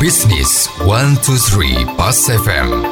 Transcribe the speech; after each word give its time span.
Bisnis 0.00 0.64
123 0.80 1.84
Pas 1.92 2.16
FM 2.16 2.88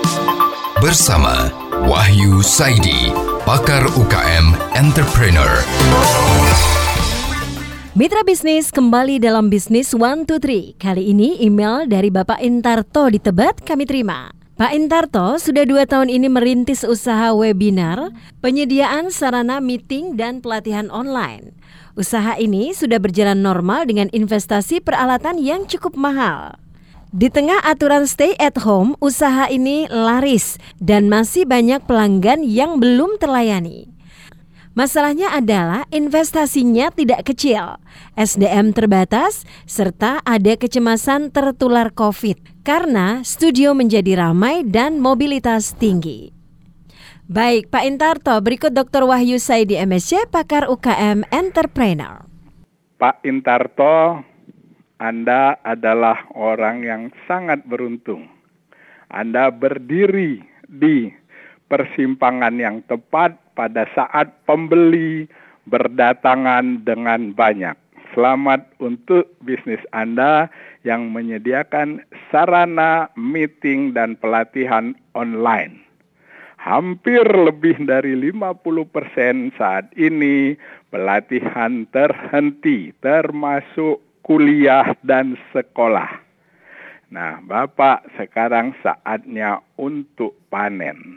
Bersama 0.77 1.49
Wahyu 1.89 2.45
Saidi, 2.45 3.09
pakar 3.49 3.81
UKM 3.97 4.53
Entrepreneur. 4.77 5.65
Mitra 7.97 8.21
bisnis 8.29 8.69
kembali 8.69 9.25
dalam 9.25 9.49
bisnis 9.49 9.97
123. 9.97 10.77
Kali 10.77 11.09
ini 11.09 11.41
email 11.41 11.89
dari 11.89 12.13
Bapak 12.13 12.45
Intarto 12.45 13.09
di 13.09 13.17
Tebet 13.17 13.65
kami 13.65 13.89
terima. 13.89 14.29
Pak 14.61 14.77
Intarto 14.77 15.41
sudah 15.41 15.65
dua 15.65 15.89
tahun 15.89 16.13
ini 16.13 16.29
merintis 16.29 16.85
usaha 16.85 17.33
webinar, 17.33 18.13
penyediaan 18.45 19.09
sarana 19.09 19.65
meeting 19.65 20.13
dan 20.21 20.45
pelatihan 20.45 20.93
online. 20.93 21.57
Usaha 21.97 22.37
ini 22.37 22.77
sudah 22.77 23.01
berjalan 23.01 23.41
normal 23.41 23.89
dengan 23.89 24.13
investasi 24.13 24.85
peralatan 24.85 25.41
yang 25.41 25.65
cukup 25.65 25.97
mahal. 25.97 26.68
Di 27.09 27.33
tengah 27.33 27.65
aturan 27.65 28.05
stay 28.05 28.37
at 28.37 28.61
home, 28.61 28.93
usaha 29.01 29.49
ini 29.49 29.89
laris 29.89 30.61
dan 30.77 31.09
masih 31.09 31.49
banyak 31.49 31.81
pelanggan 31.89 32.45
yang 32.45 32.77
belum 32.77 33.17
terlayani. 33.17 33.89
Masalahnya 34.77 35.33
adalah 35.33 35.89
investasinya 35.89 36.93
tidak 36.93 37.27
kecil, 37.33 37.81
SDM 38.13 38.77
terbatas, 38.77 39.49
serta 39.65 40.21
ada 40.23 40.55
kecemasan 40.55 41.33
tertular 41.33 41.91
COVID 41.97 42.63
karena 42.63 43.25
studio 43.25 43.73
menjadi 43.73 44.29
ramai 44.29 44.63
dan 44.63 45.01
mobilitas 45.01 45.73
tinggi. 45.81 46.31
Baik, 47.25 47.73
Pak 47.73 47.85
Intarto, 47.89 48.37
berikut 48.45 48.77
Dr. 48.77 49.09
Wahyu 49.09 49.41
Saidi 49.41 49.81
MSC, 49.81 50.29
pakar 50.29 50.69
UKM 50.69 51.25
Entrepreneur. 51.33 52.29
Pak 53.01 53.25
Intarto, 53.25 54.23
anda 54.99 55.55
adalah 55.63 56.27
orang 56.35 56.83
yang 56.83 57.03
sangat 57.31 57.63
beruntung. 57.71 58.27
Anda 59.15 59.55
berdiri 59.55 60.43
di 60.67 61.15
persimpangan 61.71 62.59
yang 62.59 62.83
tepat 62.91 63.39
pada 63.55 63.87
saat 63.95 64.43
pembeli 64.43 65.31
berdatangan 65.71 66.83
dengan 66.83 67.31
banyak. 67.31 67.79
Selamat 68.11 68.67
untuk 68.83 69.39
bisnis 69.47 69.79
Anda 69.95 70.51
yang 70.83 71.15
menyediakan 71.15 72.03
sarana 72.35 73.07
meeting 73.15 73.95
dan 73.95 74.19
pelatihan 74.19 74.99
online. 75.15 75.79
Hampir 76.59 77.23
lebih 77.23 77.87
dari 77.87 78.19
50% 78.19 79.55
saat 79.55 79.87
ini 79.95 80.59
pelatihan 80.91 81.87
terhenti 81.95 82.91
termasuk 82.99 84.08
kuliah 84.29 84.93
dan 85.01 85.41
sekolah. 85.57 86.21
Nah, 87.09 87.41
Bapak, 87.41 88.05
sekarang 88.21 88.77
saatnya 88.85 89.65
untuk 89.81 90.37
panen. 90.53 91.17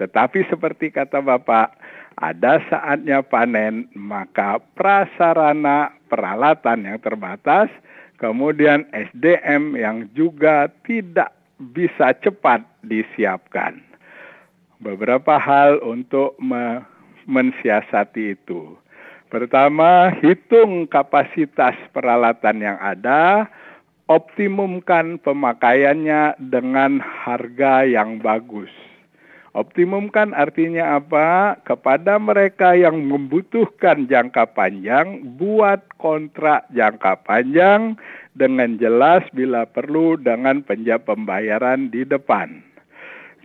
Tetapi 0.00 0.48
seperti 0.48 0.88
kata 0.88 1.20
Bapak, 1.20 1.76
ada 2.16 2.56
saatnya 2.72 3.20
panen, 3.20 3.92
maka 3.92 4.56
prasarana 4.72 5.92
peralatan 6.08 6.88
yang 6.88 6.98
terbatas, 7.04 7.68
kemudian 8.16 8.88
SDM 8.96 9.76
yang 9.76 10.08
juga 10.16 10.72
tidak 10.88 11.36
bisa 11.60 12.16
cepat 12.24 12.64
disiapkan. 12.80 13.84
Beberapa 14.80 15.36
hal 15.36 15.84
untuk 15.84 16.38
me 16.40 16.80
mensiasati 17.28 18.40
itu. 18.40 18.72
Pertama, 19.28 20.08
hitung 20.24 20.88
kapasitas 20.88 21.76
peralatan 21.92 22.64
yang 22.64 22.80
ada, 22.80 23.44
optimumkan 24.08 25.20
pemakaiannya 25.20 26.40
dengan 26.48 26.96
harga 26.96 27.84
yang 27.84 28.24
bagus. 28.24 28.72
Optimumkan 29.52 30.32
artinya 30.32 30.96
apa? 30.96 31.60
Kepada 31.60 32.16
mereka 32.16 32.72
yang 32.72 33.04
membutuhkan 33.04 34.08
jangka 34.08 34.48
panjang, 34.56 35.24
buat 35.36 35.84
kontrak 36.00 36.64
jangka 36.72 37.20
panjang 37.24 38.00
dengan 38.32 38.80
jelas 38.80 39.24
bila 39.36 39.68
perlu 39.68 40.16
dengan 40.16 40.64
penjab 40.64 41.04
pembayaran 41.04 41.92
di 41.92 42.04
depan. 42.04 42.67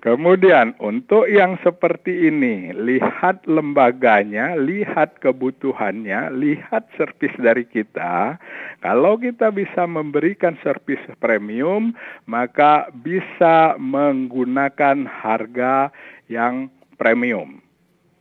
Kemudian 0.04 0.76
untuk 0.84 1.32
yang 1.32 1.56
seperti 1.64 2.28
ini, 2.28 2.76
lihat 2.76 3.48
lembaganya, 3.48 4.52
lihat 4.60 5.16
kebutuhannya, 5.24 6.28
lihat 6.44 6.92
servis 7.00 7.32
dari 7.40 7.64
kita. 7.64 8.36
Kalau 8.84 9.16
kita 9.16 9.48
bisa 9.56 9.88
memberikan 9.88 10.60
servis 10.60 11.00
premium, 11.24 11.96
maka 12.28 12.92
bisa 12.92 13.80
menggunakan 13.80 15.08
harga 15.08 15.88
yang 16.28 16.68
premium. 17.00 17.64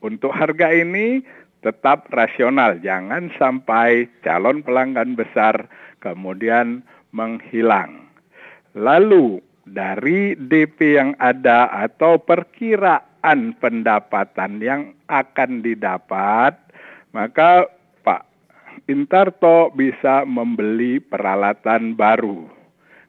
Untuk 0.06 0.30
harga 0.30 0.70
ini 0.70 1.18
tetap 1.66 2.06
rasional, 2.14 2.78
jangan 2.78 3.26
sampai 3.42 4.06
calon 4.22 4.62
pelanggan 4.62 5.18
besar 5.18 5.66
kemudian 5.98 6.86
menghilang. 7.10 8.06
Lalu 8.78 9.42
dari 9.66 10.34
DP 10.34 10.78
yang 10.98 11.10
ada 11.22 11.70
atau 11.70 12.18
perkiraan 12.18 13.54
pendapatan 13.58 14.58
yang 14.58 14.82
akan 15.06 15.62
didapat, 15.62 16.58
maka 17.14 17.70
Pak 18.02 18.26
Intarto 18.90 19.70
bisa 19.74 20.26
membeli 20.26 20.98
peralatan 20.98 21.94
baru. 21.94 22.50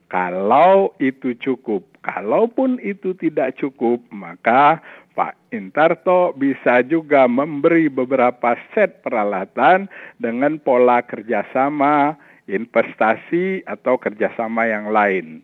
Kalau 0.06 0.94
itu 1.02 1.34
cukup, 1.42 1.82
kalaupun 2.06 2.78
itu 2.78 3.18
tidak 3.18 3.58
cukup, 3.58 3.98
maka 4.14 4.78
Pak 5.18 5.34
Intarto 5.50 6.30
bisa 6.38 6.86
juga 6.86 7.26
memberi 7.26 7.90
beberapa 7.90 8.54
set 8.74 9.02
peralatan 9.02 9.90
dengan 10.22 10.58
pola 10.62 11.02
kerjasama, 11.02 12.14
investasi, 12.46 13.66
atau 13.66 13.98
kerjasama 13.98 14.70
yang 14.70 14.90
lain. 14.94 15.42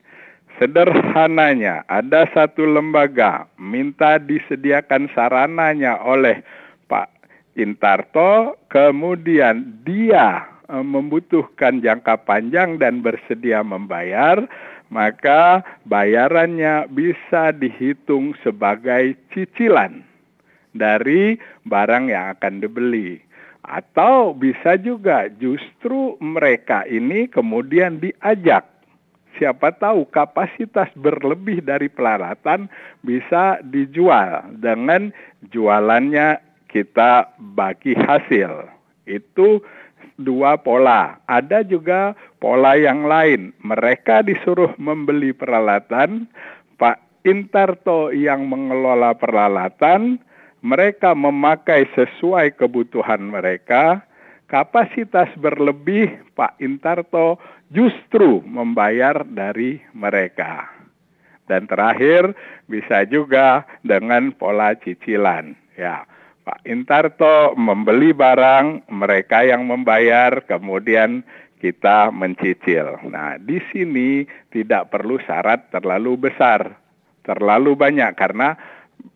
Sederhananya, 0.60 1.88
ada 1.88 2.28
satu 2.37 2.69
lembaga 2.69 3.48
minta 3.56 4.21
disediakan 4.21 5.09
sarananya 5.16 5.97
oleh 6.04 6.44
Pak 6.84 7.09
Intarto, 7.56 8.60
kemudian 8.69 9.81
dia 9.88 10.44
e, 10.69 10.76
membutuhkan 10.84 11.81
jangka 11.81 12.28
panjang 12.28 12.76
dan 12.76 13.00
bersedia 13.00 13.65
membayar, 13.65 14.44
maka 14.93 15.65
bayarannya 15.88 16.92
bisa 16.92 17.56
dihitung 17.56 18.37
sebagai 18.44 19.16
cicilan 19.32 20.04
dari 20.77 21.41
barang 21.65 22.12
yang 22.12 22.37
akan 22.37 22.60
dibeli. 22.60 23.16
Atau 23.65 24.37
bisa 24.37 24.77
juga 24.77 25.25
justru 25.41 26.21
mereka 26.21 26.84
ini 26.84 27.32
kemudian 27.32 27.97
diajak 27.97 28.79
siapa 29.41 29.73
tahu 29.73 30.05
kapasitas 30.12 30.93
berlebih 30.93 31.65
dari 31.65 31.89
peralatan 31.89 32.69
bisa 33.01 33.56
dijual 33.65 34.45
dengan 34.61 35.09
jualannya 35.49 36.37
kita 36.69 37.33
bagi 37.56 37.97
hasil. 37.97 38.69
Itu 39.09 39.65
dua 40.21 40.61
pola. 40.61 41.17
Ada 41.25 41.65
juga 41.65 42.12
pola 42.37 42.77
yang 42.77 43.09
lain. 43.09 43.56
Mereka 43.65 44.28
disuruh 44.28 44.77
membeli 44.77 45.33
peralatan, 45.33 46.28
Pak 46.77 47.25
Intarto 47.25 48.12
yang 48.12 48.45
mengelola 48.49 49.17
peralatan, 49.17 50.21
mereka 50.61 51.17
memakai 51.17 51.89
sesuai 51.97 52.57
kebutuhan 52.61 53.33
mereka, 53.33 54.05
kapasitas 54.50 55.31
berlebih 55.38 56.11
Pak 56.34 56.59
Intarto 56.59 57.38
justru 57.71 58.42
membayar 58.42 59.22
dari 59.22 59.78
mereka. 59.95 60.66
Dan 61.47 61.71
terakhir 61.71 62.34
bisa 62.66 63.07
juga 63.07 63.63
dengan 63.86 64.34
pola 64.34 64.74
cicilan. 64.74 65.54
Ya, 65.78 66.03
Pak 66.42 66.66
Intarto 66.66 67.54
membeli 67.54 68.10
barang, 68.10 68.91
mereka 68.91 69.47
yang 69.47 69.71
membayar, 69.71 70.42
kemudian 70.47 71.22
kita 71.63 72.10
mencicil. 72.10 72.98
Nah, 73.07 73.39
di 73.39 73.63
sini 73.71 74.27
tidak 74.51 74.91
perlu 74.91 75.19
syarat 75.22 75.71
terlalu 75.71 76.30
besar, 76.30 76.74
terlalu 77.22 77.78
banyak 77.78 78.15
karena 78.19 78.59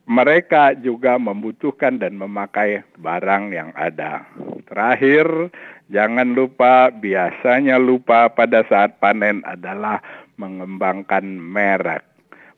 mereka 0.05 0.76
juga 0.76 1.17
membutuhkan 1.17 1.97
dan 1.97 2.14
memakai 2.20 2.85
barang 3.00 3.44
yang 3.50 3.70
ada. 3.73 4.29
Terakhir, 4.64 5.52
jangan 5.93 6.32
lupa 6.32 6.88
biasanya 6.88 7.76
lupa 7.76 8.32
pada 8.32 8.64
saat 8.64 8.96
panen 8.96 9.44
adalah 9.44 10.00
mengembangkan 10.40 11.25
merek. 11.38 12.02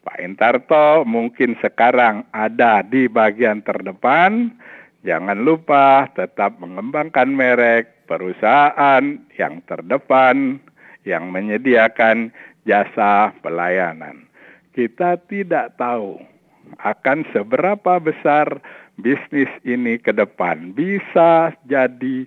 Pak 0.07 0.23
Intarto 0.23 1.03
mungkin 1.03 1.59
sekarang 1.59 2.31
ada 2.31 2.87
di 2.87 3.11
bagian 3.11 3.59
terdepan, 3.67 4.55
jangan 5.03 5.43
lupa 5.43 6.07
tetap 6.15 6.63
mengembangkan 6.63 7.27
merek 7.27 8.07
perusahaan 8.07 9.03
yang 9.35 9.55
terdepan 9.67 10.63
yang 11.03 11.35
menyediakan 11.35 12.31
jasa 12.63 13.35
pelayanan. 13.43 14.31
Kita 14.71 15.19
tidak 15.27 15.75
tahu 15.75 16.36
akan 16.83 17.27
seberapa 17.31 17.99
besar 18.03 18.61
bisnis 18.99 19.51
ini 19.63 20.01
ke 20.01 20.13
depan. 20.13 20.73
Bisa 20.73 21.53
jadi 21.69 22.27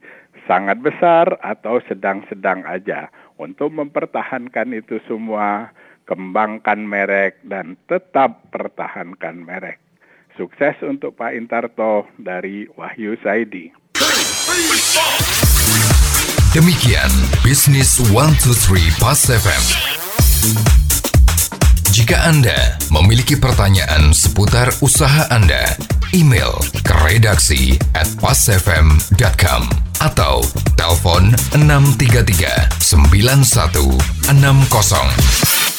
sangat 0.50 0.81
besar 0.81 1.38
atau 1.41 1.81
sedang-sedang 1.86 2.65
aja. 2.65 3.09
Untuk 3.39 3.71
mempertahankan 3.71 4.75
itu 4.75 5.00
semua, 5.07 5.71
kembangkan 6.09 6.81
merek 6.81 7.39
dan 7.45 7.77
tetap 7.86 8.50
pertahankan 8.50 9.45
merek. 9.45 9.80
Sukses 10.36 10.75
untuk 10.81 11.19
Pak 11.19 11.35
Intarto 11.35 12.07
dari 12.18 12.65
Wahyu 12.74 13.19
Saidi. 13.21 13.69
Demikian 16.50 17.12
Bisnis 17.45 18.01
123 18.09 18.97
Pas 18.97 19.21
FM. 19.30 20.78
Jika 22.09 22.25
Anda 22.25 22.73
memiliki 22.89 23.38
pertanyaan 23.38 24.17
seputar 24.17 24.73
usaha 24.81 25.29
Anda, 25.29 25.77
email 26.09 26.57
ke 26.81 26.89
redaksi 27.06 27.77
at 27.94 28.09
pasfm.com 28.17 29.69
atau 30.01 30.41
telepon 30.73 31.38
633 31.53 32.81
9160. 32.81 35.78